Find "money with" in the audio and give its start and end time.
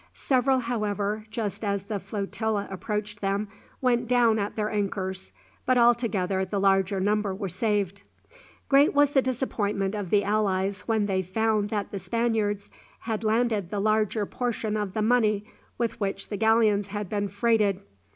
15.03-15.99